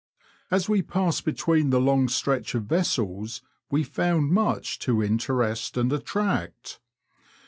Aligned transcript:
As 0.49 0.67
we 0.67 0.81
passed 0.81 1.25
between 1.25 1.69
the 1.69 1.79
long 1.79 2.07
stretch 2.07 2.55
of 2.55 2.63
vessels 2.63 3.43
we 3.69 3.83
found 3.83 4.31
much 4.31 4.79
to 4.79 5.03
interest 5.03 5.77
and 5.77 5.93
attract. 5.93 6.79